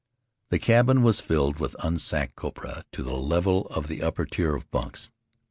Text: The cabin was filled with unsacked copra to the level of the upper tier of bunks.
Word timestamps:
The 0.49 0.57
cabin 0.57 1.03
was 1.03 1.21
filled 1.21 1.59
with 1.59 1.75
unsacked 1.83 2.33
copra 2.35 2.85
to 2.91 3.03
the 3.03 3.13
level 3.15 3.67
of 3.67 3.85
the 3.85 4.01
upper 4.01 4.25
tier 4.25 4.55
of 4.55 4.67
bunks. 4.71 5.11